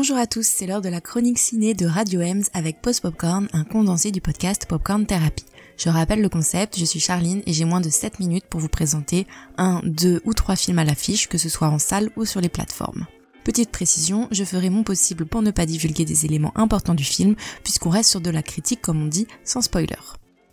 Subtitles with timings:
[0.00, 3.48] Bonjour à tous, c'est l'heure de la chronique ciné de Radio Ems avec Post Popcorn,
[3.52, 5.44] un condensé du podcast Popcorn Therapy.
[5.76, 8.68] Je rappelle le concept, je suis Charline et j'ai moins de 7 minutes pour vous
[8.68, 9.26] présenter
[9.56, 12.48] un, deux ou trois films à l'affiche, que ce soit en salle ou sur les
[12.48, 13.06] plateformes.
[13.42, 17.34] Petite précision, je ferai mon possible pour ne pas divulguer des éléments importants du film,
[17.64, 19.96] puisqu'on reste sur de la critique comme on dit, sans spoiler.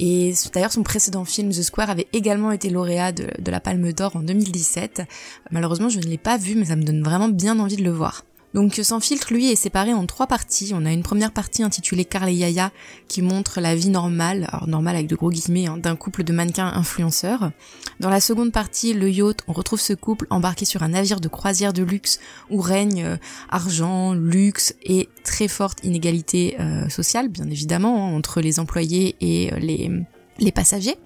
[0.01, 4.17] Et d'ailleurs, son précédent film, The Square, avait également été lauréat de, la Palme d'Or
[4.17, 5.03] en 2017.
[5.51, 7.91] Malheureusement, je ne l'ai pas vu, mais ça me donne vraiment bien envie de le
[7.91, 8.25] voir.
[8.55, 10.71] Donc Sans filtre, lui, est séparé en trois parties.
[10.75, 12.71] On a une première partie intitulée Carl et Yaya
[13.09, 16.33] qui montre la vie normale, alors normale avec de gros guillemets, hein, d'un couple de
[16.33, 17.51] mannequins influenceurs.
[17.99, 21.27] Dans la seconde partie, le yacht, on retrouve ce couple embarqué sur un navire de
[21.27, 23.17] croisière de luxe où règne euh,
[23.51, 29.53] argent, luxe et très forte inégalité euh, sociale, bien évidemment, hein, entre les employés et
[29.53, 29.91] euh, les,
[30.39, 30.97] les passagers.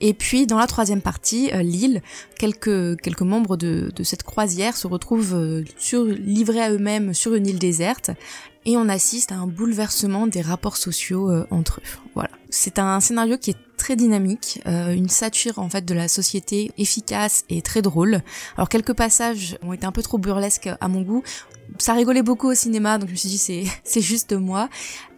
[0.00, 2.02] Et puis dans la troisième partie, euh, l'île,
[2.38, 7.34] quelques, quelques membres de, de, cette croisière se retrouvent euh, sur, livrés à eux-mêmes sur
[7.34, 8.10] une île déserte
[8.64, 11.98] et on assiste à un bouleversement des rapports sociaux euh, entre eux.
[12.14, 12.30] Voilà.
[12.50, 17.44] C'est un scénario qui est très dynamique, une satire en fait de la société efficace
[17.50, 18.22] et très drôle.
[18.56, 21.22] Alors quelques passages ont été un peu trop burlesques à mon goût.
[21.78, 24.70] Ça rigolait beaucoup au cinéma, donc je me suis dit c'est c'est juste moi.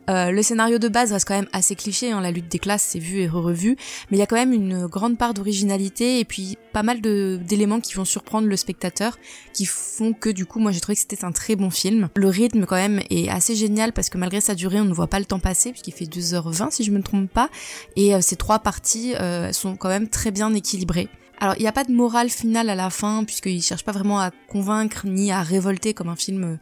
[0.08, 2.82] Euh, le scénario de base reste quand même assez cliché, hein, la lutte des classes
[2.82, 3.76] c'est vu et re-revu,
[4.10, 7.80] mais il y a quand même une grande part d'originalité et puis pas mal d'éléments
[7.80, 9.18] qui vont surprendre le spectateur,
[9.52, 12.08] qui font que du coup moi j'ai trouvé que c'était un très bon film.
[12.16, 15.08] Le rythme quand même est assez génial parce que malgré sa durée on ne voit
[15.08, 17.50] pas le temps passer puisqu'il fait 2h20 si je me trompe pas,
[17.96, 21.08] et euh, ces trois parties euh, sont quand même très bien équilibrées.
[21.40, 24.20] Alors il n'y a pas de morale finale à la fin puisqu'il cherche pas vraiment
[24.20, 26.58] à convaincre ni à révolter comme un film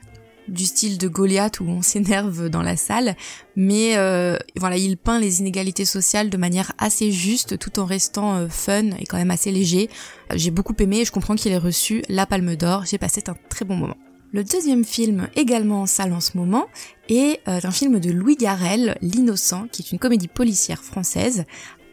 [0.48, 3.16] du style de Goliath où on s'énerve dans la salle,
[3.56, 8.36] mais euh, voilà, il peint les inégalités sociales de manière assez juste tout en restant
[8.36, 9.88] euh, fun et quand même assez léger.
[10.34, 13.36] J'ai beaucoup aimé et je comprends qu'il ait reçu la Palme d'Or, j'ai passé un
[13.48, 13.96] très bon moment.
[14.32, 16.66] Le deuxième film, également en salle en ce moment,
[17.08, 21.44] est euh, un film de Louis Garrel, L'Innocent, qui est une comédie policière française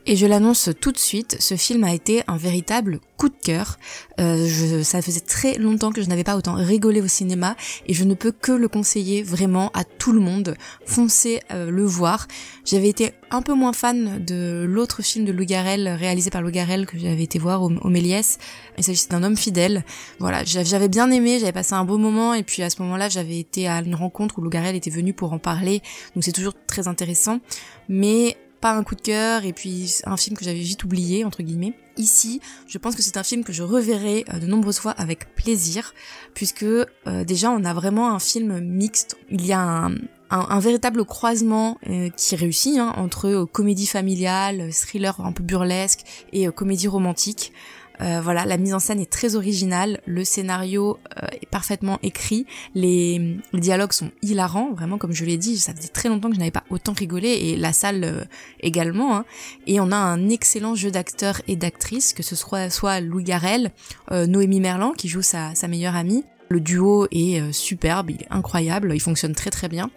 [0.06, 3.78] et je l'annonce tout de suite, ce film a été un véritable coup de cœur.
[4.20, 7.56] Euh, ça faisait très longtemps que je n'avais pas autant rigolé au cinéma
[7.88, 10.56] et je ne peux que le conseiller vraiment à tout le monde.
[10.86, 12.28] Foncez euh, le voir.
[12.66, 16.52] J'avais été un peu moins fan de l'autre film de Lou Garrel réalisé par Lou
[16.52, 18.40] Garrel que j'avais été voir au, Méliès.
[18.78, 19.86] Il s'agissait d'un homme fidèle.
[20.20, 23.40] Voilà, j'avais bien aimé, j'avais passé un beau moment et puis à ce moment-là j'avais
[23.40, 25.82] été à une rencontre où Lou Garrel était venu pour en parler.
[26.14, 27.40] Donc c'est toujours très intéressant.
[27.88, 28.38] Mais
[28.72, 31.74] un coup de cœur et puis un film que j'avais vite oublié entre guillemets.
[31.98, 35.36] Ici, je pense que c'est un film que je reverrai euh, de nombreuses fois avec
[35.36, 35.94] plaisir
[36.34, 36.88] puisque euh,
[37.26, 39.18] déjà on a vraiment un film mixte.
[39.30, 39.96] Il y a un,
[40.30, 46.02] un, véritable croisement euh, qui réussit hein, entre comédie familiale, thriller un peu burlesque
[46.32, 47.54] et comédie romantique.
[48.02, 52.46] Euh, voilà, la mise en scène est très originale, le scénario euh, est parfaitement écrit,
[52.74, 56.40] les, dialogues sont hilarants, vraiment comme je l'ai dit, ça faisait très longtemps que je
[56.40, 58.24] n'avais pas autant rigolé et la salle euh,
[58.62, 59.18] également.
[59.18, 59.26] Hein.
[59.68, 63.72] Et on a un excellent jeu d'acteurs et d'actrices, que ce soit soit Louis Garrel,
[64.12, 66.24] Noémie Merlan qui joue sa, sa meilleure amie.
[66.50, 69.90] Le duo est superbe, il est incroyable, il fonctionne très très bien.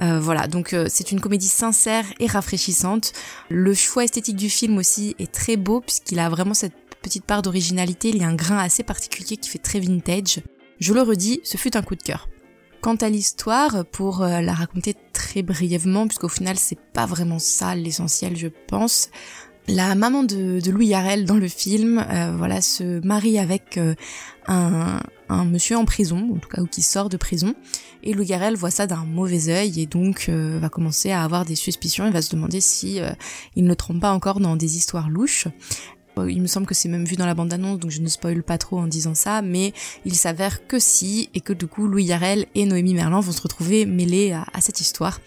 [0.00, 3.12] Euh, voilà, donc c'est une comédie sincère et rafraîchissante.
[3.48, 7.42] Le choix esthétique du film aussi est très beau puisqu'il a vraiment cette petite part
[7.42, 10.40] d'originalité, il y a un grain assez particulier qui fait très vintage.
[10.80, 12.28] Je le redis, ce fut un coup de cœur.
[12.80, 17.74] Quant à l'histoire, pour euh, la raconter très brièvement, puisqu'au final c'est pas vraiment ça
[17.74, 19.10] l'essentiel je pense,
[19.66, 23.94] la maman de, Louis Yarel dans le film, euh, voilà, se marie avec euh,
[24.46, 25.00] un,
[25.44, 27.54] monsieur en prison, en tout cas ou qui sort de prison,
[28.04, 31.56] et Louis Yarel voit ça d'un mauvais œil et donc va commencer à avoir des
[31.56, 33.00] suspicions et va se demander si
[33.56, 35.48] il ne trompe pas encore dans des histoires louches.
[36.26, 38.58] Il me semble que c'est même vu dans la bande-annonce, donc je ne spoil pas
[38.58, 39.72] trop en disant ça, mais
[40.04, 43.42] il s'avère que si, et que du coup Louis Yarel et Noémie Merlan vont se
[43.42, 45.20] retrouver mêlés à, cette histoire.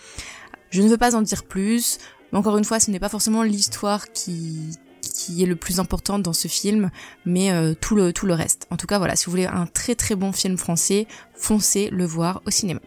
[0.70, 1.98] Je ne veux pas en dire plus,
[2.32, 6.20] mais encore une fois, ce n'est pas forcément l'histoire qui, qui est le plus important
[6.20, 6.90] dans ce film,
[7.26, 8.68] mais euh, tout, le, tout le reste.
[8.70, 12.06] En tout cas, voilà, si vous voulez un très très bon film français, foncez le
[12.06, 12.80] voir au cinéma.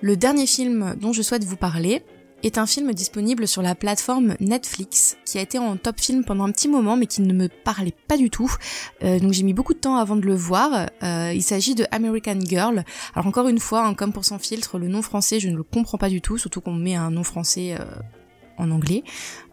[0.00, 2.02] Le dernier film dont je souhaite vous parler
[2.42, 6.44] est un film disponible sur la plateforme Netflix, qui a été en top film pendant
[6.44, 8.52] un petit moment, mais qui ne me parlait pas du tout.
[9.02, 10.88] Euh, donc j'ai mis beaucoup de temps avant de le voir.
[11.02, 12.84] Euh, il s'agit de American Girl.
[13.14, 15.62] Alors encore une fois, hein, comme pour son filtre, le nom français, je ne le
[15.62, 17.84] comprends pas du tout, surtout qu'on met un nom français euh,
[18.58, 19.02] en anglais.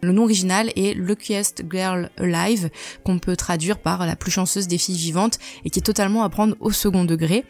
[0.02, 2.70] Le nom original est Luckiest Girl Alive,
[3.04, 6.28] qu'on peut traduire par la plus chanceuse des filles vivantes et qui est totalement à
[6.28, 7.44] prendre au second degré.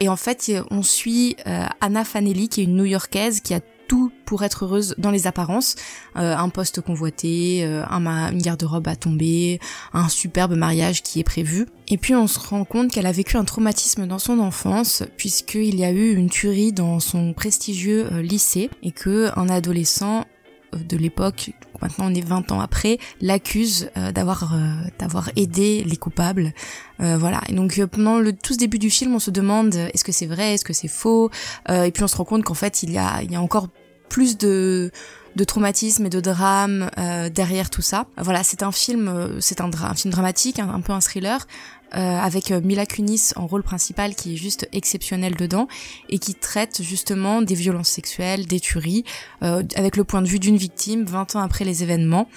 [0.00, 4.12] Et en fait, on suit euh, Anna Fanelli, qui est une New-Yorkaise qui a tout
[4.24, 5.74] pour être heureuse dans les apparences.
[6.16, 7.98] Euh, un poste convoité, euh, un
[8.30, 9.58] une garde-robe à tomber,
[9.92, 11.66] un superbe mariage qui est prévu.
[11.88, 15.76] Et puis on se rend compte qu'elle a vécu un traumatisme dans son enfance, puisqu'il
[15.76, 20.24] y a eu une tuerie dans son prestigieux lycée, et que un adolescent
[20.72, 21.50] de l'époque,
[21.80, 24.56] maintenant on est 20 ans après, l'accuse euh, d'avoir euh,
[24.98, 26.52] d'avoir aidé les coupables.
[27.00, 27.40] Euh, voilà.
[27.48, 30.26] Et donc pendant le tout ce début du film, on se demande est-ce que c'est
[30.26, 31.30] vrai, est-ce que c'est faux,
[31.68, 33.68] et puis on se rend compte qu'en fait il y a il y a encore
[34.08, 34.90] plus de
[35.36, 36.90] de traumatisme et de drame
[37.32, 38.06] derrière tout ça.
[38.16, 41.46] Voilà, c'est un film, c'est un, un, film dramatique, un peu un thriller,
[41.94, 45.68] euh, avec euh, Mila Kunis en rôle principal qui est juste exceptionnel dedans
[46.10, 49.04] et qui traite justement des violences sexuelles, des tueries,
[49.42, 52.28] euh, avec le point de vue d'une victime 20 ans après les événements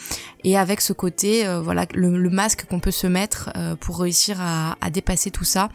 [0.46, 3.52] et avec ce côté, voilà, le, masque qu'on peut se mettre
[3.82, 5.70] pour réussir à, à, dépasser tout ça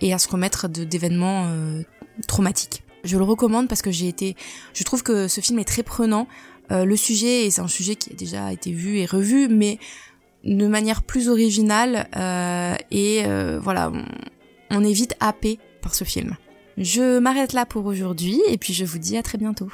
[0.00, 1.52] et à se remettre d'événements
[2.26, 2.82] traumatiques.
[3.04, 4.36] Je le recommande parce que j'ai été,
[4.74, 6.26] je trouve que ce film est très prenant.
[6.70, 9.78] le sujet, et c'est un sujet qui a déjà été vu et revu, mais
[10.44, 13.92] de manière plus originale euh, et euh, voilà,
[14.70, 16.36] on, est vite happé par ce film.
[16.76, 19.70] Je m'arrête là pour aujourd'hui et puis je vous dis à très bientôt.